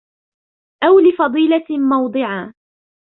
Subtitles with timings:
[0.83, 2.53] أَوْ لِفَضِيلَةٍ مَوْضِعًا